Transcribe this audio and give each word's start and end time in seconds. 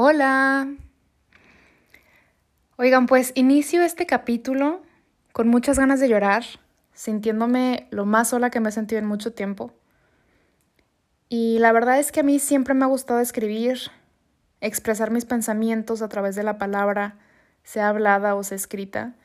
Hola. 0.00 0.68
Oigan, 2.76 3.06
pues 3.06 3.32
inicio 3.34 3.82
este 3.82 4.06
capítulo 4.06 4.80
con 5.32 5.48
muchas 5.48 5.76
ganas 5.76 5.98
de 5.98 6.08
llorar, 6.08 6.44
sintiéndome 6.92 7.88
lo 7.90 8.06
más 8.06 8.28
sola 8.28 8.50
que 8.50 8.60
me 8.60 8.68
he 8.68 8.72
sentido 8.72 9.00
en 9.00 9.08
mucho 9.08 9.32
tiempo. 9.32 9.72
Y 11.28 11.58
la 11.58 11.72
verdad 11.72 11.98
es 11.98 12.12
que 12.12 12.20
a 12.20 12.22
mí 12.22 12.38
siempre 12.38 12.74
me 12.74 12.84
ha 12.84 12.86
gustado 12.86 13.18
escribir, 13.18 13.90
expresar 14.60 15.10
mis 15.10 15.24
pensamientos 15.24 16.00
a 16.00 16.08
través 16.08 16.36
de 16.36 16.44
la 16.44 16.58
palabra, 16.58 17.16
sea 17.64 17.88
hablada 17.88 18.36
o 18.36 18.44
sea 18.44 18.54
escrita. 18.54 19.16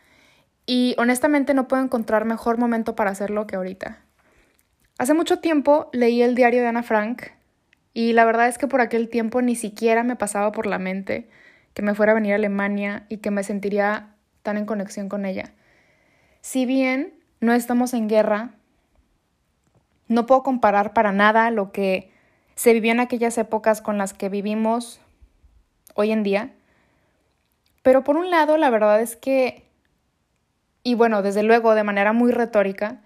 Y 0.66 0.96
honestamente 0.98 1.54
no 1.54 1.68
puedo 1.68 1.84
encontrar 1.84 2.26
mejor 2.26 2.58
momento 2.58 2.96
para 2.96 3.12
hacerlo 3.12 3.46
que 3.46 3.58
ahorita. 3.58 4.02
Hace 4.98 5.14
mucho 5.14 5.38
tiempo 5.38 5.92
leí 5.94 6.24
el 6.24 6.34
diario 6.34 6.62
de 6.62 6.68
Ana 6.70 6.82
Frank 6.82 7.26
y 7.94 8.14
la 8.14 8.26
verdad 8.26 8.48
es 8.48 8.58
que 8.58 8.68
por 8.68 8.82
aquel 8.82 9.10
tiempo 9.10 9.42
ni 9.42 9.56
siquiera 9.56 10.04
me 10.04 10.16
pasaba 10.16 10.52
por 10.52 10.66
la 10.66 10.80
mente 10.80 11.30
que 11.74 11.82
me 11.82 11.96
fuera 11.96 12.12
a 12.12 12.16
venir 12.16 12.34
a 12.34 12.36
Alemania 12.36 13.06
y 13.10 13.18
que 13.18 13.32
me 13.32 13.44
sentiría 13.44 14.10
tan 14.42 14.58
en 14.58 14.66
conexión 14.66 15.10
con 15.10 15.26
ella. 15.26 15.54
Si 16.42 16.66
bien 16.66 17.14
no 17.40 17.54
estamos 17.54 17.94
en 17.94 18.08
guerra, 18.08 18.52
no 20.08 20.26
puedo 20.26 20.44
comparar 20.44 20.94
para 20.94 21.12
nada 21.12 21.50
lo 21.52 21.72
que 21.72 22.12
se 22.56 22.74
vivió 22.74 22.92
en 22.92 23.00
aquellas 23.00 23.38
épocas 23.38 23.82
con 23.82 23.98
las 23.98 24.14
que 24.14 24.30
vivimos 24.30 25.00
hoy 25.96 26.12
en 26.12 26.24
día. 26.24 26.52
Pero 27.82 28.04
por 28.04 28.18
un 28.18 28.30
lado, 28.30 28.58
la 28.58 28.70
verdad 28.70 29.02
es 29.02 29.16
que, 29.16 29.66
y 30.84 30.96
bueno, 30.96 31.22
desde 31.22 31.44
luego 31.44 31.74
de 31.76 31.84
manera 31.84 32.14
muy 32.14 32.32
retórica, 32.32 33.02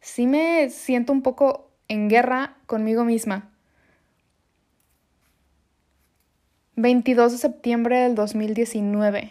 sí 0.00 0.26
me 0.26 0.70
siento 0.70 1.12
un 1.12 1.22
poco 1.22 1.70
en 1.88 2.08
guerra 2.08 2.56
conmigo 2.66 3.04
misma. 3.04 3.49
22 6.80 7.32
de 7.32 7.38
septiembre 7.38 7.98
del 7.98 8.14
2019. 8.14 9.30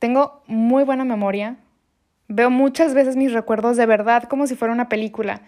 Tengo 0.00 0.42
muy 0.46 0.82
buena 0.82 1.04
memoria. 1.04 1.58
Veo 2.26 2.50
muchas 2.50 2.92
veces 2.92 3.14
mis 3.14 3.32
recuerdos 3.32 3.76
de 3.76 3.86
verdad 3.86 4.24
como 4.24 4.48
si 4.48 4.56
fuera 4.56 4.74
una 4.74 4.88
película. 4.88 5.42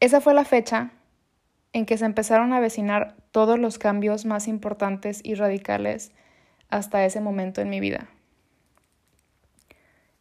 Esa 0.00 0.20
fue 0.20 0.34
la 0.34 0.44
fecha 0.44 0.90
en 1.72 1.86
que 1.86 1.96
se 1.96 2.04
empezaron 2.04 2.52
a 2.52 2.56
avecinar 2.56 3.14
todos 3.30 3.58
los 3.58 3.78
cambios 3.78 4.24
más 4.24 4.48
importantes 4.48 5.20
y 5.22 5.34
radicales 5.34 6.10
hasta 6.68 7.04
ese 7.04 7.20
momento 7.20 7.60
en 7.60 7.70
mi 7.70 7.78
vida. 7.78 8.08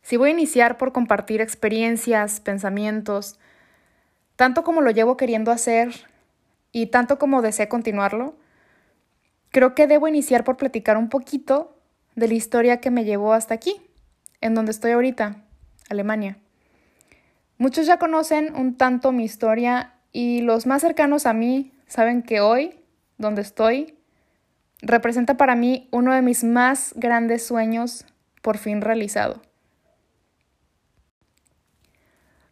Si 0.03 0.17
voy 0.17 0.29
a 0.29 0.33
iniciar 0.33 0.77
por 0.77 0.91
compartir 0.91 1.41
experiencias, 1.41 2.39
pensamientos, 2.41 3.39
tanto 4.35 4.63
como 4.63 4.81
lo 4.81 4.91
llevo 4.91 5.17
queriendo 5.17 5.51
hacer 5.51 5.89
y 6.71 6.87
tanto 6.87 7.17
como 7.17 7.41
deseo 7.41 7.69
continuarlo, 7.69 8.35
Creo 9.56 9.73
que 9.73 9.88
debo 9.88 10.09
iniciar 10.09 10.44
por 10.44 10.58
platicar 10.58 10.98
un 10.98 11.08
poquito 11.08 11.78
de 12.16 12.28
la 12.28 12.34
historia 12.34 12.81
que 12.81 12.92
me 12.92 13.06
llevó 13.06 13.31
hasta 13.31 13.53
aquí, 13.53 13.81
en 14.42 14.53
donde 14.53 14.72
estoy 14.72 14.92
ahorita, 14.92 15.45
Alemania. 15.89 16.39
Muchos 17.58 17.86
ya 17.86 17.98
conocen 17.98 18.53
un 18.53 18.76
tanto 18.76 19.14
mi 19.14 19.23
historia 19.23 19.94
y 20.11 20.42
los 20.42 20.66
más 20.66 20.81
cercanos 20.81 21.26
a 21.26 21.31
mí 21.31 21.72
saben 21.88 22.22
que 22.22 22.42
hoy, 22.42 22.81
donde 23.17 23.44
estoy, 23.44 23.98
representa 24.81 25.38
para 25.38 25.56
mí 25.56 25.88
uno 25.89 26.14
de 26.14 26.22
mis 26.22 26.44
más 26.44 26.94
grandes 26.98 27.45
sueños 27.45 28.06
por 28.42 28.58
fin 28.58 28.81
realizado. 28.81 29.42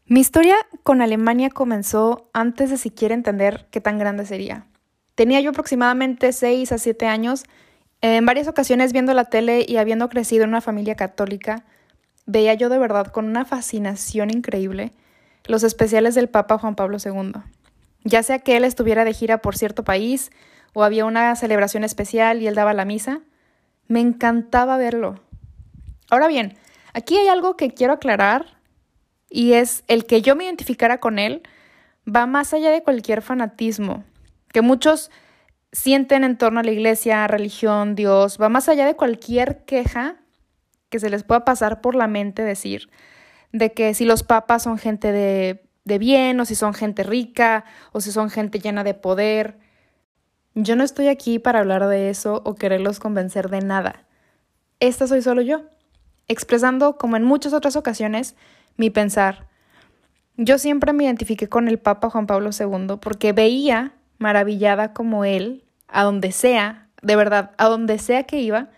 Mi 0.06 0.22
historia 0.22 0.56
con 0.84 1.02
Alemania 1.02 1.50
comenzó 1.50 2.30
antes 2.32 2.70
de 2.70 2.78
siquiera 2.78 3.14
entender 3.14 3.68
qué 3.72 3.82
tan 3.82 4.00
grande 4.00 4.26
sería. 4.26 4.68
Tenía 5.16 5.40
yo 5.42 5.52
aproximadamente 5.52 6.32
6 6.32 6.72
a 6.72 6.78
7 6.78 7.06
años. 7.06 7.44
En 8.02 8.26
varias 8.26 8.48
ocasiones 8.48 8.94
viendo 8.94 9.14
la 9.14 9.26
tele 9.26 9.66
y 9.68 9.78
habiendo 9.78 10.10
crecido 10.10 10.44
en 10.44 10.50
una 10.50 10.62
familia 10.62 10.96
católica, 10.96 11.64
veía 12.26 12.54
yo 12.54 12.70
de 12.70 12.80
verdad 12.80 13.08
con 13.08 13.26
una 13.26 13.46
fascinación 13.46 14.30
increíble 14.32 14.92
los 15.46 15.64
especiales 15.64 16.16
del 16.16 16.30
Papa 16.30 16.58
Juan 16.58 16.76
Pablo 16.76 16.98
II. 17.04 17.34
Ya 18.04 18.24
sea 18.24 18.40
que 18.40 18.58
él 18.58 18.64
estuviera 18.64 19.06
de 19.06 19.14
gira 19.14 19.40
por 19.40 19.58
cierto 19.58 19.84
país 19.84 20.32
o 20.74 20.84
había 20.84 21.06
una 21.06 21.36
celebración 21.36 21.84
especial 21.84 22.42
y 22.42 22.48
él 22.48 22.56
daba 22.56 22.74
la 22.74 22.86
misa, 22.86 23.22
me 23.88 24.00
encantaba 24.00 24.78
verlo. 24.78 25.20
Ahora 26.10 26.28
bien, 26.28 26.58
aquí 26.94 27.18
hay 27.18 27.28
algo 27.28 27.56
que 27.58 27.72
quiero 27.72 27.94
aclarar 27.94 28.58
y 29.30 29.54
es 29.54 29.84
el 29.88 30.06
que 30.06 30.22
yo 30.22 30.36
me 30.36 30.46
identificara 30.46 31.00
con 31.00 31.20
él 31.20 31.44
va 32.08 32.26
más 32.26 32.54
allá 32.54 32.72
de 32.72 32.84
cualquier 32.84 33.22
fanatismo 33.22 34.04
que 34.54 34.62
muchos 34.62 35.12
sienten 35.74 36.24
en 36.24 36.38
torno 36.38 36.62
a 36.62 36.64
la 36.64 36.72
iglesia, 36.72 37.28
religión, 37.28 37.96
Dios, 37.96 38.38
va 38.42 38.48
más 38.48 38.70
allá 38.70 38.86
de 38.86 38.96
cualquier 38.96 39.66
queja 39.66 40.16
que 40.90 41.00
se 41.00 41.10
les 41.10 41.24
pueda 41.24 41.44
pasar 41.44 41.82
por 41.82 41.96
la 41.96 42.08
mente 42.08 42.44
decir, 42.44 42.90
de 43.52 43.74
que 43.74 43.94
si 43.96 44.06
los 44.06 44.24
papas 44.24 44.64
son 44.64 44.78
gente 44.78 45.12
de, 45.12 45.68
de 45.86 45.98
bien, 45.98 46.40
o 46.40 46.46
si 46.46 46.54
son 46.54 46.76
gente 46.76 47.02
rica, 47.02 47.66
o 47.92 48.00
si 48.00 48.12
son 48.12 48.30
gente 48.30 48.60
llena 48.60 48.84
de 48.84 48.94
poder. 48.94 49.58
Yo 50.54 50.76
no 50.76 50.84
estoy 50.84 51.08
aquí 51.08 51.40
para 51.40 51.60
hablar 51.60 51.88
de 51.88 52.12
eso 52.12 52.44
o 52.46 52.54
quererlos 52.54 53.00
convencer 53.00 53.50
de 53.50 53.62
nada. 53.62 54.06
Esta 54.80 55.08
soy 55.08 55.24
solo 55.24 55.42
yo, 55.42 55.64
expresando, 56.28 56.98
como 57.00 57.18
en 57.18 57.24
muchas 57.24 57.54
otras 57.54 57.76
ocasiones, 57.76 58.36
mi 58.78 58.92
pensar. 58.92 59.48
Yo 60.38 60.60
siempre 60.60 60.94
me 60.94 61.06
identifiqué 61.06 61.50
con 61.50 61.68
el 61.68 61.80
Papa 61.80 62.12
Juan 62.12 62.28
Pablo 62.28 62.52
II 62.58 62.98
porque 63.02 63.34
veía 63.34 63.94
maravillada 64.18 64.94
como 64.94 65.26
él, 65.26 65.64
a 65.88 66.04
donde 66.04 66.32
sea, 66.32 66.88
de 67.02 67.16
verdad, 67.16 67.52
a 67.58 67.66
donde 67.66 68.00
sea 68.00 68.24
que 68.24 68.40
iba, 68.40 68.70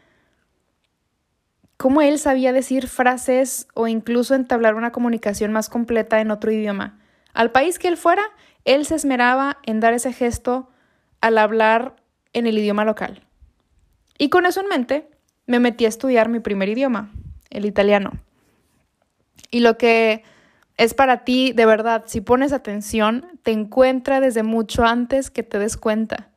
cómo 1.77 2.01
él 2.01 2.19
sabía 2.19 2.53
decir 2.53 2.87
frases 2.87 3.67
o 3.73 3.87
incluso 3.87 4.35
entablar 4.35 4.75
una 4.75 4.91
comunicación 4.91 5.51
más 5.51 5.69
completa 5.69 6.21
en 6.21 6.31
otro 6.31 6.51
idioma. 6.51 6.99
Al 7.33 7.51
país 7.51 7.79
que 7.79 7.87
él 7.87 7.97
fuera, 7.97 8.23
él 8.63 8.85
se 8.85 8.95
esmeraba 8.95 9.57
en 9.63 9.79
dar 9.79 9.93
ese 9.93 10.13
gesto 10.13 10.69
al 11.21 11.37
hablar 11.37 11.95
en 12.33 12.47
el 12.47 12.57
idioma 12.57 12.85
local. 12.85 13.21
Y 14.17 14.29
con 14.29 14.45
eso 14.45 14.61
en 14.61 14.67
mente, 14.67 15.09
me 15.45 15.59
metí 15.59 15.85
a 15.85 15.89
estudiar 15.89 16.29
mi 16.29 16.39
primer 16.39 16.69
idioma, 16.69 17.11
el 17.49 17.65
italiano. 17.65 18.13
Y 19.51 19.59
lo 19.59 19.77
que 19.77 20.23
es 20.77 20.93
para 20.93 21.23
ti, 21.23 21.53
de 21.53 21.65
verdad, 21.65 22.03
si 22.07 22.21
pones 22.21 22.51
atención, 22.51 23.39
te 23.43 23.51
encuentra 23.51 24.19
desde 24.19 24.43
mucho 24.43 24.83
antes 24.83 25.31
que 25.31 25.43
te 25.43 25.57
des 25.57 25.77
cuenta. 25.77 26.29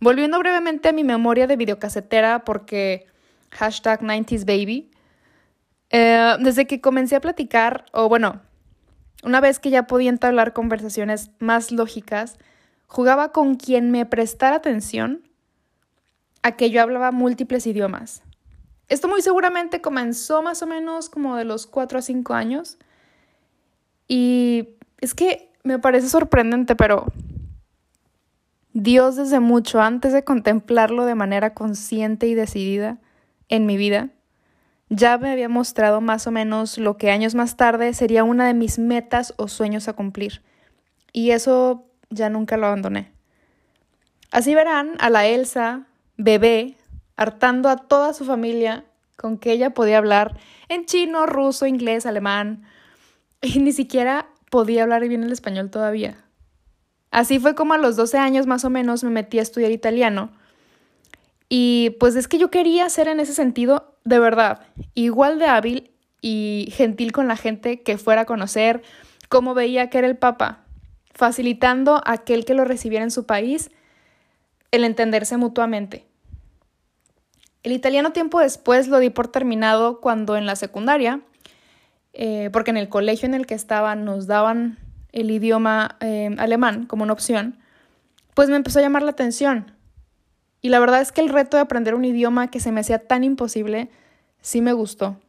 Volviendo 0.00 0.38
brevemente 0.38 0.88
a 0.88 0.92
mi 0.92 1.04
memoria 1.04 1.46
de 1.46 1.56
videocasetera, 1.56 2.44
porque 2.44 3.06
hashtag 3.50 4.02
90s 4.02 4.44
baby, 4.44 4.90
eh, 5.90 6.36
desde 6.40 6.66
que 6.66 6.80
comencé 6.80 7.14
a 7.16 7.20
platicar, 7.20 7.86
o 7.92 8.08
bueno, 8.08 8.42
una 9.22 9.40
vez 9.40 9.60
que 9.60 9.70
ya 9.70 9.86
podía 9.86 10.10
entablar 10.10 10.52
conversaciones 10.52 11.30
más 11.38 11.70
lógicas, 11.70 12.38
jugaba 12.86 13.32
con 13.32 13.54
quien 13.54 13.90
me 13.90 14.06
prestara 14.06 14.56
atención 14.56 15.22
a 16.42 16.52
que 16.52 16.70
yo 16.70 16.82
hablaba 16.82 17.12
múltiples 17.12 17.66
idiomas. 17.66 18.22
Esto 18.88 19.08
muy 19.08 19.22
seguramente 19.22 19.80
comenzó 19.80 20.42
más 20.42 20.62
o 20.62 20.66
menos 20.66 21.08
como 21.08 21.36
de 21.36 21.44
los 21.44 21.66
4 21.66 21.98
a 21.98 22.02
5 22.02 22.34
años 22.34 22.78
y 24.08 24.68
es 25.00 25.14
que 25.14 25.50
me 25.64 25.78
parece 25.78 26.08
sorprendente, 26.08 26.76
pero 26.76 27.12
Dios 28.72 29.16
desde 29.16 29.40
mucho 29.40 29.80
antes 29.80 30.12
de 30.12 30.24
contemplarlo 30.24 31.04
de 31.04 31.14
manera 31.14 31.54
consciente 31.54 32.26
y 32.26 32.34
decidida 32.34 32.98
en 33.48 33.66
mi 33.66 33.76
vida, 33.76 34.10
ya 34.88 35.18
me 35.18 35.30
había 35.30 35.48
mostrado 35.48 36.00
más 36.00 36.26
o 36.26 36.30
menos 36.30 36.78
lo 36.78 36.96
que 36.96 37.10
años 37.10 37.34
más 37.34 37.56
tarde 37.56 37.92
sería 37.94 38.22
una 38.22 38.46
de 38.46 38.54
mis 38.54 38.78
metas 38.78 39.34
o 39.36 39.48
sueños 39.48 39.88
a 39.88 39.94
cumplir. 39.94 40.42
Y 41.12 41.30
eso 41.30 41.86
ya 42.10 42.28
nunca 42.30 42.56
lo 42.56 42.66
abandoné. 42.66 43.10
Así 44.30 44.54
verán 44.54 44.92
a 44.98 45.10
la 45.10 45.26
Elsa, 45.26 45.86
bebé, 46.16 46.76
hartando 47.16 47.68
a 47.68 47.76
toda 47.76 48.12
su 48.12 48.24
familia 48.24 48.84
con 49.16 49.38
que 49.38 49.52
ella 49.52 49.70
podía 49.70 49.98
hablar 49.98 50.36
en 50.68 50.84
chino, 50.84 51.26
ruso, 51.26 51.66
inglés, 51.66 52.06
alemán, 52.06 52.64
y 53.54 53.58
ni 53.60 53.72
siquiera 53.72 54.28
podía 54.50 54.82
hablar 54.82 55.06
bien 55.08 55.22
el 55.22 55.32
español 55.32 55.70
todavía. 55.70 56.24
Así 57.10 57.38
fue 57.38 57.54
como 57.54 57.74
a 57.74 57.78
los 57.78 57.96
12 57.96 58.18
años 58.18 58.46
más 58.46 58.64
o 58.64 58.70
menos 58.70 59.04
me 59.04 59.10
metí 59.10 59.38
a 59.38 59.42
estudiar 59.42 59.70
italiano. 59.70 60.30
Y 61.48 61.96
pues 62.00 62.16
es 62.16 62.28
que 62.28 62.38
yo 62.38 62.50
quería 62.50 62.88
ser 62.90 63.08
en 63.08 63.20
ese 63.20 63.32
sentido, 63.32 63.94
de 64.04 64.18
verdad, 64.18 64.66
igual 64.94 65.38
de 65.38 65.46
hábil 65.46 65.90
y 66.20 66.72
gentil 66.72 67.12
con 67.12 67.28
la 67.28 67.36
gente 67.36 67.82
que 67.82 67.98
fuera 67.98 68.22
a 68.22 68.26
conocer 68.26 68.82
cómo 69.28 69.54
veía 69.54 69.88
que 69.90 69.98
era 69.98 70.08
el 70.08 70.16
Papa, 70.16 70.64
facilitando 71.14 71.96
a 72.04 72.12
aquel 72.12 72.44
que 72.44 72.54
lo 72.54 72.64
recibiera 72.64 73.04
en 73.04 73.10
su 73.10 73.26
país 73.26 73.70
el 74.72 74.84
entenderse 74.84 75.36
mutuamente. 75.36 76.06
El 77.62 77.72
italiano 77.72 78.12
tiempo 78.12 78.40
después 78.40 78.88
lo 78.88 78.98
di 78.98 79.10
por 79.10 79.28
terminado 79.28 80.00
cuando 80.00 80.36
en 80.36 80.46
la 80.46 80.56
secundaria 80.56 81.20
eh, 82.18 82.48
porque 82.50 82.70
en 82.70 82.78
el 82.78 82.88
colegio 82.88 83.26
en 83.26 83.34
el 83.34 83.44
que 83.44 83.52
estaba 83.52 83.94
nos 83.94 84.26
daban 84.26 84.78
el 85.12 85.30
idioma 85.30 85.98
eh, 86.00 86.34
alemán 86.38 86.86
como 86.86 87.02
una 87.02 87.12
opción, 87.12 87.58
pues 88.32 88.48
me 88.48 88.56
empezó 88.56 88.78
a 88.78 88.82
llamar 88.82 89.02
la 89.02 89.10
atención. 89.10 89.72
Y 90.62 90.70
la 90.70 90.80
verdad 90.80 91.02
es 91.02 91.12
que 91.12 91.20
el 91.20 91.28
reto 91.28 91.58
de 91.58 91.62
aprender 91.62 91.94
un 91.94 92.06
idioma 92.06 92.50
que 92.50 92.58
se 92.58 92.72
me 92.72 92.80
hacía 92.80 93.06
tan 93.06 93.22
imposible, 93.22 93.90
sí 94.40 94.62
me 94.62 94.72
gustó. 94.72 95.20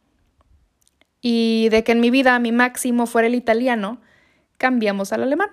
Y 1.20 1.68
de 1.68 1.84
que 1.84 1.92
en 1.92 2.00
mi 2.00 2.08
vida 2.08 2.38
mi 2.38 2.52
máximo 2.52 3.06
fuera 3.06 3.28
el 3.28 3.34
italiano, 3.34 4.00
cambiamos 4.56 5.12
al 5.12 5.24
alemán. 5.24 5.50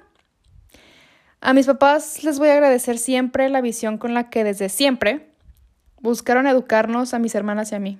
A 1.41 1.53
mis 1.53 1.65
papás 1.65 2.23
les 2.23 2.39
voy 2.39 2.47
a 2.47 2.53
agradecer 2.53 2.97
siempre 2.97 3.49
la 3.49 3.59
visión 3.59 3.97
con 3.97 4.13
la 4.13 4.29
que 4.29 4.45
desde 4.45 4.69
siempre 4.69 5.27
buscaron 5.99 6.47
educarnos 6.47 7.13
a 7.13 7.19
mis 7.19 7.35
hermanas 7.35 7.73
y 7.73 7.75
a 7.75 7.79
mí. 7.79 7.99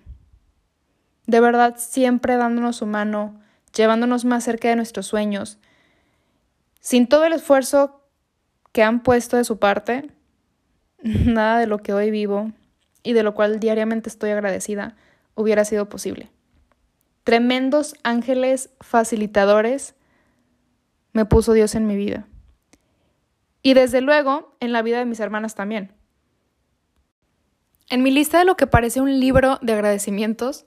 De 1.27 1.39
verdad, 1.39 1.75
siempre 1.77 2.37
dándonos 2.37 2.77
su 2.77 2.85
mano, 2.85 3.39
llevándonos 3.73 4.25
más 4.25 4.43
cerca 4.43 4.69
de 4.69 4.75
nuestros 4.75 5.07
sueños. 5.07 5.57
Sin 6.79 7.07
todo 7.07 7.25
el 7.25 7.33
esfuerzo 7.33 8.01
que 8.71 8.83
han 8.83 9.01
puesto 9.01 9.37
de 9.37 9.43
su 9.43 9.57
parte, 9.57 10.11
nada 11.01 11.59
de 11.59 11.67
lo 11.67 11.79
que 11.79 11.93
hoy 11.93 12.11
vivo 12.11 12.51
y 13.03 13.13
de 13.13 13.23
lo 13.23 13.33
cual 13.33 13.59
diariamente 13.59 14.09
estoy 14.09 14.31
agradecida 14.31 14.95
hubiera 15.35 15.65
sido 15.65 15.89
posible. 15.89 16.29
Tremendos 17.23 17.95
ángeles 18.03 18.69
facilitadores 18.81 19.95
me 21.11 21.25
puso 21.25 21.53
Dios 21.53 21.73
en 21.75 21.87
mi 21.87 21.95
vida. 21.95 22.27
Y 23.63 23.73
desde 23.73 24.01
luego 24.01 24.55
en 24.59 24.71
la 24.71 24.83
vida 24.83 24.99
de 24.99 25.05
mis 25.05 25.19
hermanas 25.19 25.55
también. 25.55 25.91
En 27.89 28.03
mi 28.03 28.11
lista 28.11 28.37
de 28.39 28.45
lo 28.45 28.55
que 28.57 28.67
parece 28.67 29.01
un 29.01 29.19
libro 29.19 29.57
de 29.61 29.73
agradecimientos, 29.73 30.65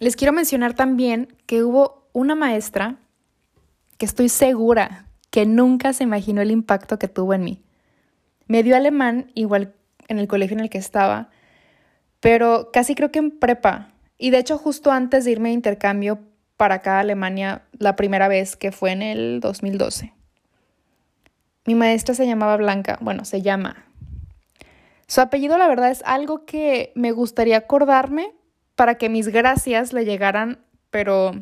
les 0.00 0.16
quiero 0.16 0.32
mencionar 0.32 0.74
también 0.74 1.36
que 1.46 1.62
hubo 1.62 2.08
una 2.12 2.34
maestra 2.34 2.96
que 3.98 4.06
estoy 4.06 4.30
segura 4.30 5.06
que 5.30 5.46
nunca 5.46 5.92
se 5.92 6.04
imaginó 6.04 6.40
el 6.40 6.50
impacto 6.50 6.98
que 6.98 7.06
tuvo 7.06 7.34
en 7.34 7.44
mí. 7.44 7.62
Me 8.46 8.62
dio 8.62 8.74
alemán 8.74 9.30
igual 9.34 9.74
en 10.08 10.18
el 10.18 10.26
colegio 10.26 10.56
en 10.56 10.64
el 10.64 10.70
que 10.70 10.78
estaba, 10.78 11.28
pero 12.18 12.70
casi 12.72 12.94
creo 12.94 13.12
que 13.12 13.20
en 13.20 13.30
prepa. 13.30 13.92
Y 14.18 14.30
de 14.30 14.38
hecho 14.38 14.58
justo 14.58 14.90
antes 14.90 15.24
de 15.24 15.32
irme 15.32 15.50
de 15.50 15.54
intercambio 15.54 16.18
para 16.56 16.76
acá 16.76 16.96
a 16.96 17.00
Alemania 17.00 17.62
la 17.78 17.94
primera 17.94 18.26
vez 18.26 18.56
que 18.56 18.72
fue 18.72 18.92
en 18.92 19.02
el 19.02 19.40
2012. 19.40 20.14
Mi 21.66 21.74
maestra 21.74 22.14
se 22.14 22.26
llamaba 22.26 22.56
Blanca, 22.56 22.98
bueno, 23.02 23.26
se 23.26 23.42
llama. 23.42 23.84
Su 25.06 25.20
apellido, 25.20 25.58
la 25.58 25.68
verdad, 25.68 25.90
es 25.90 26.02
algo 26.06 26.46
que 26.46 26.92
me 26.94 27.12
gustaría 27.12 27.58
acordarme 27.58 28.32
para 28.80 28.94
que 28.94 29.10
mis 29.10 29.28
gracias 29.28 29.92
le 29.92 30.06
llegaran, 30.06 30.58
pero 30.88 31.32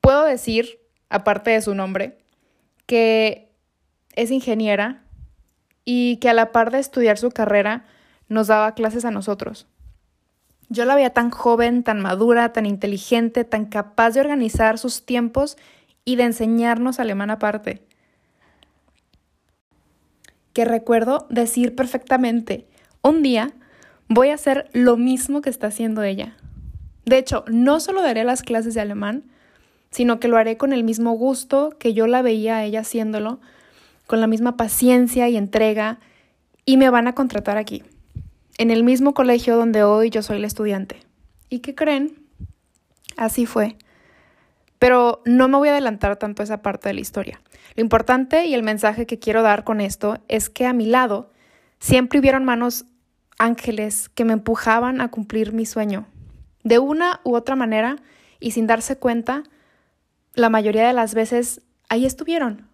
puedo 0.00 0.22
decir, 0.22 0.78
aparte 1.10 1.50
de 1.50 1.60
su 1.60 1.74
nombre, 1.74 2.18
que 2.86 3.50
es 4.14 4.30
ingeniera 4.30 5.02
y 5.84 6.18
que 6.18 6.28
a 6.28 6.34
la 6.34 6.52
par 6.52 6.70
de 6.70 6.78
estudiar 6.78 7.18
su 7.18 7.32
carrera 7.32 7.84
nos 8.28 8.46
daba 8.46 8.76
clases 8.76 9.04
a 9.04 9.10
nosotros. 9.10 9.66
Yo 10.68 10.84
la 10.84 10.94
veía 10.94 11.10
tan 11.10 11.30
joven, 11.30 11.82
tan 11.82 12.00
madura, 12.00 12.52
tan 12.52 12.64
inteligente, 12.64 13.42
tan 13.42 13.64
capaz 13.64 14.12
de 14.12 14.20
organizar 14.20 14.78
sus 14.78 15.04
tiempos 15.04 15.56
y 16.04 16.14
de 16.14 16.26
enseñarnos 16.26 17.00
alemán 17.00 17.30
aparte 17.30 17.82
que 20.52 20.64
recuerdo 20.64 21.26
decir 21.28 21.74
perfectamente, 21.74 22.68
un 23.02 23.24
día 23.24 23.52
voy 24.08 24.30
a 24.30 24.34
hacer 24.34 24.68
lo 24.72 24.96
mismo 24.96 25.40
que 25.40 25.50
está 25.50 25.68
haciendo 25.68 26.02
ella. 26.02 26.36
De 27.04 27.18
hecho, 27.18 27.44
no 27.48 27.80
solo 27.80 28.02
daré 28.02 28.24
las 28.24 28.42
clases 28.42 28.74
de 28.74 28.80
alemán, 28.80 29.24
sino 29.90 30.20
que 30.20 30.28
lo 30.28 30.36
haré 30.36 30.56
con 30.56 30.72
el 30.72 30.84
mismo 30.84 31.12
gusto 31.12 31.70
que 31.78 31.94
yo 31.94 32.06
la 32.06 32.22
veía 32.22 32.56
a 32.56 32.64
ella 32.64 32.80
haciéndolo, 32.80 33.40
con 34.06 34.20
la 34.20 34.26
misma 34.26 34.56
paciencia 34.56 35.28
y 35.28 35.36
entrega, 35.36 35.98
y 36.64 36.76
me 36.76 36.90
van 36.90 37.06
a 37.06 37.14
contratar 37.14 37.56
aquí, 37.56 37.84
en 38.58 38.70
el 38.70 38.82
mismo 38.82 39.14
colegio 39.14 39.56
donde 39.56 39.84
hoy 39.84 40.10
yo 40.10 40.22
soy 40.22 40.40
la 40.40 40.46
estudiante. 40.46 41.00
¿Y 41.48 41.60
qué 41.60 41.74
creen? 41.74 42.26
Así 43.16 43.46
fue. 43.46 43.76
Pero 44.78 45.22
no 45.24 45.48
me 45.48 45.56
voy 45.56 45.68
a 45.68 45.72
adelantar 45.72 46.16
tanto 46.16 46.42
a 46.42 46.44
esa 46.44 46.62
parte 46.62 46.88
de 46.88 46.94
la 46.94 47.00
historia. 47.00 47.40
Lo 47.76 47.82
importante 47.82 48.46
y 48.46 48.54
el 48.54 48.62
mensaje 48.62 49.06
que 49.06 49.18
quiero 49.18 49.42
dar 49.42 49.64
con 49.64 49.80
esto 49.80 50.18
es 50.28 50.50
que 50.50 50.66
a 50.66 50.72
mi 50.72 50.86
lado 50.86 51.30
siempre 51.78 52.18
hubieron 52.18 52.44
manos 52.44 52.84
ángeles 53.38 54.08
que 54.08 54.24
me 54.24 54.32
empujaban 54.32 55.00
a 55.00 55.10
cumplir 55.10 55.52
mi 55.52 55.66
sueño. 55.66 56.06
De 56.62 56.78
una 56.78 57.20
u 57.24 57.34
otra 57.36 57.56
manera 57.56 57.96
y 58.40 58.52
sin 58.52 58.66
darse 58.66 58.96
cuenta, 58.96 59.42
la 60.34 60.50
mayoría 60.50 60.86
de 60.86 60.92
las 60.92 61.14
veces 61.14 61.62
ahí 61.88 62.06
estuvieron. 62.06 62.68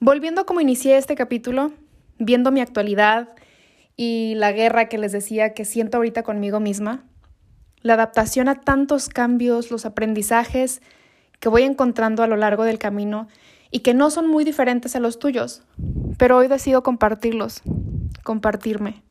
Volviendo 0.00 0.42
a 0.42 0.46
cómo 0.46 0.60
inicié 0.60 0.96
este 0.96 1.14
capítulo, 1.14 1.72
viendo 2.18 2.50
mi 2.50 2.60
actualidad 2.60 3.30
y 3.96 4.34
la 4.36 4.52
guerra 4.52 4.88
que 4.88 4.98
les 4.98 5.12
decía 5.12 5.54
que 5.54 5.64
siento 5.64 5.96
ahorita 5.96 6.22
conmigo 6.22 6.60
misma, 6.60 7.04
la 7.80 7.94
adaptación 7.94 8.48
a 8.48 8.60
tantos 8.60 9.08
cambios, 9.08 9.70
los 9.70 9.84
aprendizajes 9.84 10.80
que 11.38 11.48
voy 11.48 11.62
encontrando 11.62 12.22
a 12.22 12.26
lo 12.26 12.36
largo 12.36 12.64
del 12.64 12.78
camino 12.78 13.28
y 13.70 13.80
que 13.80 13.92
no 13.92 14.10
son 14.10 14.28
muy 14.28 14.44
diferentes 14.44 14.96
a 14.96 15.00
los 15.00 15.18
tuyos, 15.18 15.62
pero 16.16 16.36
hoy 16.38 16.48
decido 16.48 16.82
compartirlos, 16.82 17.62
compartirme. 18.22 19.02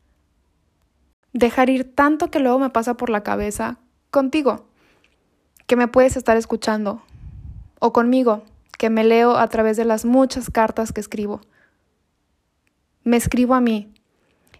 Dejar 1.34 1.68
ir 1.68 1.94
tanto 1.94 2.30
que 2.30 2.38
luego 2.38 2.58
me 2.58 2.70
pasa 2.70 2.96
por 2.96 3.10
la 3.10 3.22
cabeza 3.22 3.78
contigo, 4.10 4.66
que 5.66 5.76
me 5.76 5.88
puedes 5.88 6.16
estar 6.16 6.36
escuchando, 6.36 7.02
o 7.80 7.92
conmigo, 7.92 8.44
que 8.78 8.88
me 8.88 9.04
leo 9.04 9.36
a 9.36 9.48
través 9.48 9.76
de 9.76 9.84
las 9.84 10.04
muchas 10.04 10.48
cartas 10.48 10.92
que 10.92 11.00
escribo. 11.00 11.40
Me 13.02 13.16
escribo 13.16 13.54
a 13.54 13.60
mí, 13.60 13.92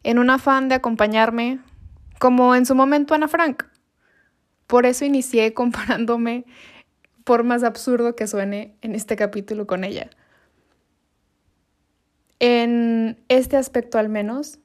en 0.03 0.19
un 0.19 0.31
afán 0.31 0.69
de 0.69 0.75
acompañarme, 0.75 1.61
como 2.19 2.55
en 2.55 2.67
su 2.67 2.75
momento 2.75 3.15
Ana 3.15 3.29
Frank. 3.29 3.65
Por 4.67 4.85
eso 4.85 5.05
inicié 5.05 5.55
comparándome 5.55 6.45
por 7.23 7.45
más 7.45 7.63
absurdo 7.63 8.17
que 8.17 8.27
suene 8.27 8.77
en 8.83 8.95
este 8.95 9.17
capítulo 9.17 9.67
con 9.67 9.85
ella. 9.85 10.11
En 12.41 13.23
este 13.29 13.57
aspecto 13.57 13.99
al 13.99 14.09
menos, 14.09 14.59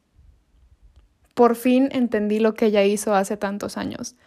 por 1.39 1.55
fin 1.55 1.87
entendí 1.93 2.39
lo 2.39 2.53
que 2.53 2.65
ella 2.65 2.83
hizo 2.83 3.15
hace 3.15 3.37
tantos 3.37 3.77
años. 3.77 4.17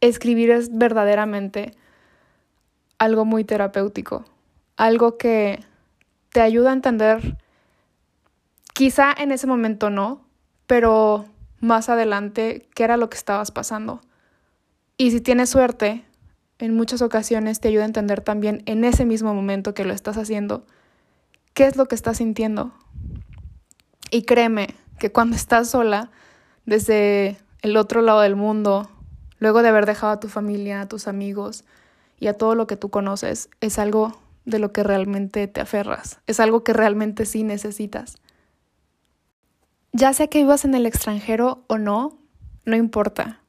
Escribir 0.00 0.50
es 0.50 0.76
verdaderamente 0.76 1.70
algo 2.98 3.24
muy 3.24 3.44
terapéutico, 3.44 4.24
algo 4.76 5.18
que 5.18 5.62
te 6.30 6.40
ayuda 6.40 6.70
a 6.70 6.72
entender, 6.72 7.36
quizá 8.74 9.14
en 9.16 9.30
ese 9.30 9.46
momento 9.46 9.88
no, 9.88 10.24
pero 10.66 11.26
más 11.60 11.88
adelante 11.90 12.66
qué 12.74 12.82
era 12.82 12.96
lo 12.96 13.08
que 13.08 13.18
estabas 13.18 13.52
pasando. 13.52 14.00
Y 14.96 15.12
si 15.12 15.20
tienes 15.20 15.50
suerte, 15.50 16.04
en 16.58 16.74
muchas 16.74 17.02
ocasiones 17.02 17.60
te 17.60 17.68
ayuda 17.68 17.84
a 17.84 17.86
entender 17.86 18.20
también 18.20 18.64
en 18.66 18.82
ese 18.82 19.04
mismo 19.04 19.32
momento 19.32 19.74
que 19.74 19.84
lo 19.84 19.94
estás 19.94 20.16
haciendo, 20.16 20.66
qué 21.54 21.66
es 21.66 21.76
lo 21.76 21.86
que 21.86 21.94
estás 21.94 22.16
sintiendo. 22.16 22.72
Y 24.10 24.22
créeme 24.22 24.74
que 24.98 25.12
cuando 25.12 25.36
estás 25.36 25.70
sola, 25.70 26.10
desde 26.68 27.38
el 27.62 27.78
otro 27.78 28.02
lado 28.02 28.20
del 28.20 28.36
mundo, 28.36 28.90
luego 29.38 29.62
de 29.62 29.68
haber 29.68 29.86
dejado 29.86 30.12
a 30.12 30.20
tu 30.20 30.28
familia, 30.28 30.82
a 30.82 30.86
tus 30.86 31.08
amigos 31.08 31.64
y 32.20 32.26
a 32.26 32.34
todo 32.34 32.54
lo 32.54 32.66
que 32.66 32.76
tú 32.76 32.90
conoces, 32.90 33.48
es 33.62 33.78
algo 33.78 34.20
de 34.44 34.58
lo 34.58 34.70
que 34.70 34.82
realmente 34.82 35.48
te 35.48 35.62
aferras, 35.62 36.20
es 36.26 36.40
algo 36.40 36.64
que 36.64 36.74
realmente 36.74 37.24
sí 37.24 37.42
necesitas. 37.42 38.18
Ya 39.94 40.12
sea 40.12 40.26
que 40.26 40.40
vivas 40.40 40.66
en 40.66 40.74
el 40.74 40.84
extranjero 40.84 41.64
o 41.68 41.78
no, 41.78 42.18
no 42.66 42.76
importa. 42.76 43.40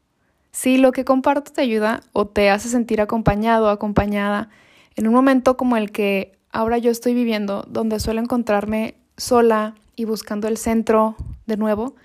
Si 0.54 0.78
lo 0.78 0.94
que 0.94 1.04
comparto 1.04 1.52
te 1.52 1.62
ayuda 1.62 2.00
o 2.14 2.26
te 2.26 2.50
hace 2.50 2.70
sentir 2.70 3.02
acompañado 3.02 3.66
o 3.66 3.70
acompañada 3.70 4.48
en 4.96 5.08
un 5.08 5.14
momento 5.14 5.58
como 5.58 5.76
el 5.76 5.92
que 5.92 6.40
ahora 6.54 6.78
yo 6.78 6.90
estoy 6.90 7.14
viviendo, 7.14 7.66
donde 7.68 8.00
suelo 8.00 8.22
encontrarme 8.22 8.96
sola 9.18 9.76
y 9.98 10.06
buscando 10.06 10.48
el 10.48 10.56
centro 10.56 11.18
de 11.48 11.58
nuevo, 11.58 11.96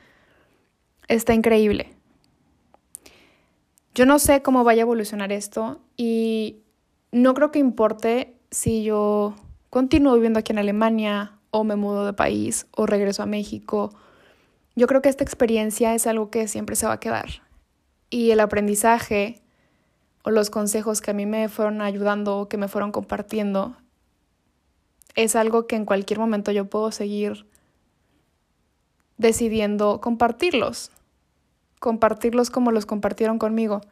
está 1.08 1.34
increíble. 1.34 1.94
Yo 3.94 4.06
no 4.06 4.18
sé 4.18 4.42
cómo 4.42 4.64
vaya 4.64 4.82
a 4.82 4.86
evolucionar 4.86 5.32
esto 5.32 5.80
y 5.96 6.62
no 7.12 7.34
creo 7.34 7.50
que 7.50 7.58
importe 7.58 8.36
si 8.50 8.82
yo 8.82 9.34
continúo 9.70 10.14
viviendo 10.14 10.40
aquí 10.40 10.52
en 10.52 10.58
Alemania 10.58 11.38
o 11.50 11.62
me 11.64 11.76
mudo 11.76 12.04
de 12.04 12.12
país 12.12 12.66
o 12.72 12.86
regreso 12.86 13.22
a 13.22 13.26
México. 13.26 13.94
Yo 14.74 14.86
creo 14.88 15.02
que 15.02 15.08
esta 15.08 15.22
experiencia 15.22 15.94
es 15.94 16.06
algo 16.06 16.30
que 16.30 16.48
siempre 16.48 16.74
se 16.74 16.86
va 16.86 16.94
a 16.94 17.00
quedar 17.00 17.44
y 18.10 18.30
el 18.30 18.40
aprendizaje 18.40 19.42
o 20.22 20.30
los 20.30 20.48
consejos 20.48 21.00
que 21.00 21.10
a 21.10 21.14
mí 21.14 21.26
me 21.26 21.48
fueron 21.48 21.82
ayudando 21.82 22.38
o 22.38 22.48
que 22.48 22.56
me 22.56 22.68
fueron 22.68 22.92
compartiendo 22.92 23.76
es 25.16 25.36
algo 25.36 25.66
que 25.66 25.76
en 25.76 25.84
cualquier 25.84 26.18
momento 26.18 26.52
yo 26.52 26.66
puedo 26.66 26.90
seguir 26.92 27.46
decidiendo 29.16 30.00
compartirlos, 30.00 30.90
compartirlos 31.84 32.48
como 32.48 32.72
los 32.72 32.86
compartieron 32.86 33.38
conmigo. 33.38 33.82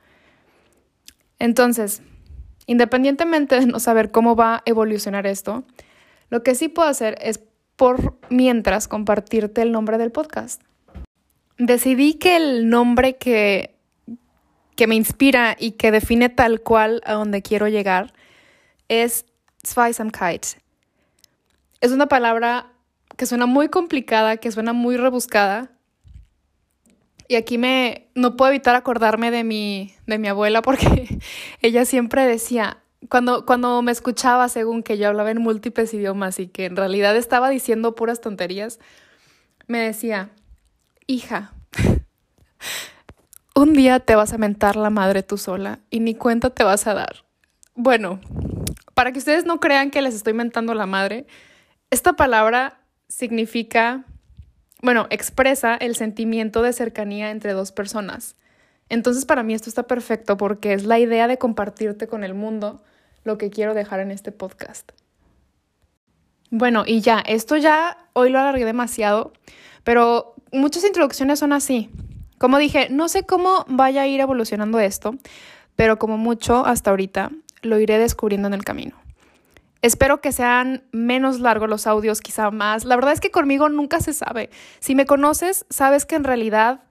Entonces, 1.38 2.00
independientemente 2.64 3.60
de 3.60 3.66
no 3.66 3.80
saber 3.80 4.10
cómo 4.10 4.34
va 4.34 4.54
a 4.54 4.62
evolucionar 4.64 5.26
esto, 5.26 5.64
lo 6.30 6.42
que 6.42 6.54
sí 6.54 6.68
puedo 6.68 6.88
hacer 6.88 7.18
es 7.20 7.38
por 7.76 8.16
mientras 8.30 8.88
compartirte 8.88 9.60
el 9.60 9.72
nombre 9.72 9.98
del 9.98 10.10
podcast. 10.10 10.62
Decidí 11.58 12.14
que 12.14 12.36
el 12.36 12.70
nombre 12.70 13.18
que, 13.18 13.76
que 14.74 14.86
me 14.86 14.94
inspira 14.94 15.54
y 15.60 15.72
que 15.72 15.90
define 15.90 16.30
tal 16.30 16.62
cual 16.62 17.02
a 17.04 17.12
donde 17.12 17.42
quiero 17.42 17.68
llegar 17.68 18.14
es 18.88 19.26
Zweisamkeit. 19.66 20.46
Es 21.82 21.92
una 21.92 22.06
palabra 22.06 22.72
que 23.18 23.26
suena 23.26 23.44
muy 23.44 23.68
complicada, 23.68 24.38
que 24.38 24.50
suena 24.50 24.72
muy 24.72 24.96
rebuscada. 24.96 25.72
Y 27.28 27.36
aquí 27.36 27.58
me 27.58 28.08
no 28.14 28.36
puedo 28.36 28.50
evitar 28.50 28.74
acordarme 28.74 29.30
de 29.30 29.44
mi, 29.44 29.94
de 30.06 30.18
mi 30.18 30.28
abuela 30.28 30.62
porque 30.62 31.18
ella 31.62 31.84
siempre 31.84 32.26
decía, 32.26 32.78
cuando, 33.08 33.46
cuando 33.46 33.82
me 33.82 33.92
escuchaba 33.92 34.48
según 34.48 34.82
que 34.82 34.98
yo 34.98 35.08
hablaba 35.08 35.30
en 35.30 35.40
múltiples 35.40 35.92
idiomas 35.94 36.38
y 36.38 36.48
que 36.48 36.66
en 36.66 36.76
realidad 36.76 37.16
estaba 37.16 37.48
diciendo 37.48 37.94
puras 37.94 38.20
tonterías, 38.20 38.78
me 39.66 39.78
decía, 39.78 40.30
hija, 41.06 41.52
un 43.54 43.72
día 43.72 44.00
te 44.00 44.14
vas 44.14 44.32
a 44.32 44.38
mentar 44.38 44.76
la 44.76 44.90
madre 44.90 45.22
tú 45.22 45.38
sola 45.38 45.80
y 45.90 46.00
ni 46.00 46.14
cuenta 46.14 46.50
te 46.50 46.64
vas 46.64 46.86
a 46.86 46.94
dar. 46.94 47.24
Bueno, 47.74 48.20
para 48.94 49.12
que 49.12 49.18
ustedes 49.18 49.46
no 49.46 49.60
crean 49.60 49.90
que 49.90 50.02
les 50.02 50.14
estoy 50.14 50.34
mentando 50.34 50.74
la 50.74 50.86
madre, 50.86 51.26
esta 51.90 52.14
palabra 52.14 52.80
significa, 53.08 54.04
bueno, 54.82 55.06
expresa 55.10 55.76
el 55.76 55.94
sentimiento 55.94 56.60
de 56.60 56.72
cercanía 56.72 57.30
entre 57.30 57.52
dos 57.52 57.72
personas. 57.72 58.36
Entonces 58.88 59.24
para 59.24 59.42
mí 59.42 59.54
esto 59.54 59.70
está 59.70 59.84
perfecto 59.84 60.36
porque 60.36 60.74
es 60.74 60.84
la 60.84 60.98
idea 60.98 61.28
de 61.28 61.38
compartirte 61.38 62.08
con 62.08 62.24
el 62.24 62.34
mundo 62.34 62.82
lo 63.24 63.38
que 63.38 63.50
quiero 63.50 63.74
dejar 63.74 64.00
en 64.00 64.10
este 64.10 64.32
podcast. 64.32 64.90
Bueno, 66.50 66.84
y 66.86 67.00
ya, 67.00 67.20
esto 67.20 67.56
ya 67.56 67.96
hoy 68.12 68.28
lo 68.28 68.38
alargué 68.38 68.64
demasiado, 68.64 69.32
pero 69.84 70.34
muchas 70.52 70.84
introducciones 70.84 71.38
son 71.38 71.52
así. 71.52 71.88
Como 72.36 72.58
dije, 72.58 72.88
no 72.90 73.08
sé 73.08 73.22
cómo 73.22 73.64
vaya 73.68 74.02
a 74.02 74.06
ir 74.06 74.20
evolucionando 74.20 74.80
esto, 74.80 75.14
pero 75.76 75.98
como 75.98 76.18
mucho 76.18 76.66
hasta 76.66 76.90
ahorita 76.90 77.30
lo 77.62 77.78
iré 77.78 77.98
descubriendo 77.98 78.48
en 78.48 78.54
el 78.54 78.64
camino. 78.64 79.01
Espero 79.82 80.20
que 80.20 80.30
sean 80.30 80.84
menos 80.92 81.40
largos 81.40 81.68
los 81.68 81.88
audios, 81.88 82.20
quizá 82.20 82.52
más. 82.52 82.84
La 82.84 82.94
verdad 82.94 83.12
es 83.12 83.20
que 83.20 83.32
conmigo 83.32 83.68
nunca 83.68 84.00
se 84.00 84.12
sabe. 84.12 84.48
Si 84.78 84.94
me 84.94 85.06
conoces, 85.06 85.66
sabes 85.70 86.06
que 86.06 86.14
en 86.14 86.22
realidad 86.22 86.84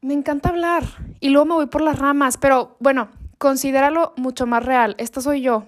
me 0.00 0.14
encanta 0.14 0.48
hablar 0.48 0.84
y 1.20 1.28
luego 1.28 1.44
me 1.44 1.54
voy 1.54 1.66
por 1.66 1.82
las 1.82 1.98
ramas, 1.98 2.38
pero 2.38 2.76
bueno, 2.80 3.10
considéralo 3.36 4.14
mucho 4.16 4.46
más 4.46 4.64
real. 4.64 4.94
Esta 4.98 5.20
soy 5.20 5.42
yo 5.42 5.66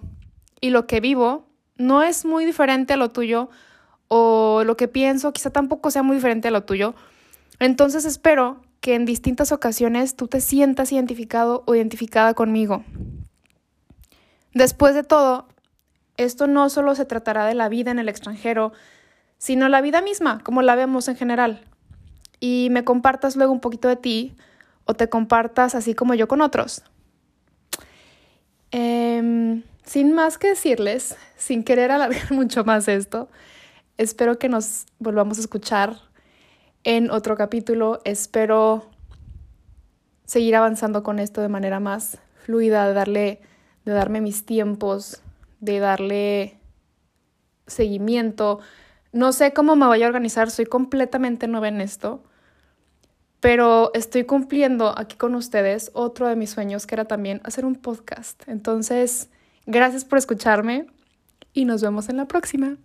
y 0.63 0.71
lo 0.71 0.87
que 0.87 1.01
vivo 1.01 1.47
no 1.77 2.03
es 2.03 2.25
muy 2.25 2.47
diferente 2.47 2.95
a 2.95 2.97
lo 2.97 3.11
tuyo 3.11 3.51
o 4.09 4.63
lo 4.65 4.79
que 4.79 4.89
pienso 4.89 5.33
quizá 5.33 5.51
tampoco 5.51 5.91
sea 5.91 6.03
muy 6.03 6.17
diferente 6.17 6.49
a 6.49 6.53
lo 6.53 6.65
tuyo. 6.65 6.95
Entonces 7.59 8.07
espero 8.07 8.63
que 8.81 8.95
en 8.95 9.05
distintas 9.05 9.53
ocasiones 9.53 10.17
tú 10.17 10.27
te 10.27 10.41
sientas 10.41 10.91
identificado 10.91 11.65
o 11.67 11.75
identificada 11.75 12.33
conmigo. 12.33 12.83
Después 14.55 14.95
de 14.95 15.03
todo, 15.03 15.49
esto 16.23 16.47
no 16.47 16.69
solo 16.69 16.95
se 16.95 17.05
tratará 17.05 17.47
de 17.47 17.55
la 17.55 17.69
vida 17.69 17.91
en 17.91 17.99
el 17.99 18.09
extranjero, 18.09 18.73
sino 19.39 19.69
la 19.69 19.81
vida 19.81 20.03
misma, 20.03 20.41
como 20.43 20.63
la 20.63 20.75
vemos 20.75 21.09
en 21.09 21.17
general. 21.17 21.65
Y 22.41 22.69
me 22.71 22.85
compartas 22.85 23.37
luego 23.37 23.53
un 23.53 23.61
poquito 23.61 23.89
de 23.89 23.97
ti 23.97 24.37
o 24.85 24.95
te 24.95 25.09
compartas 25.09 25.75
así 25.75 25.95
como 25.95 26.15
yo 26.15 26.29
con 26.29 26.41
otros. 26.41 26.83
Em, 28.71 29.63
sin 29.85 30.13
más 30.13 30.39
que 30.39 30.49
decirles, 30.49 31.17
sin 31.37 31.63
querer 31.63 31.91
alargar 31.91 32.31
mucho 32.33 32.65
más 32.65 32.89
esto, 32.89 33.29
Espero 33.99 34.39
que 34.39 34.49
nos 34.49 34.87
volvamos 34.99 35.39
a 35.39 35.43
escuchar 35.43 35.97
en 36.83 37.11
otro 37.11 37.37
capítulo. 37.37 38.01
Espero 38.05 38.91
seguir 40.25 40.57
avanzando 40.57 41.03
con 41.03 41.19
esto 41.19 41.41
de 41.43 41.49
manera 41.49 41.79
más 41.79 42.19
fluida, 42.45 42.89
de 42.89 42.95
darle, 42.95 43.41
de 43.85 43.93
darme 43.93 44.21
mis 44.21 44.47
tiempos, 44.47 45.23
de 45.63 45.79
darle 45.79 46.59
seguimiento. 47.67 48.59
No 49.13 49.33
sé 49.33 49.53
cómo 49.53 49.77
me 49.77 49.87
voy 49.87 50.03
a 50.03 50.07
organizar, 50.07 50.51
soy 50.51 50.67
completamente 50.67 51.47
nueva 51.47 51.69
en 51.69 51.81
esto, 51.81 52.25
pero 53.41 53.93
estoy 53.95 54.25
cumpliendo 54.25 54.93
aquí 54.99 55.17
con 55.17 55.35
ustedes 55.35 55.91
otro 55.95 56.29
de 56.29 56.37
mis 56.37 56.51
sueños, 56.51 56.87
que 56.87 56.97
era 56.97 57.07
también 57.07 57.41
hacer 57.45 57.65
un 57.65 57.77
podcast. 57.77 58.43
Entonces, 58.49 59.31
gracias 59.65 60.05
por 60.05 60.19
escucharme 60.19 60.87
y 61.53 61.65
nos 61.65 61.81
vemos 61.81 62.09
en 62.09 62.17
la 62.17 62.27
próxima. 62.27 62.77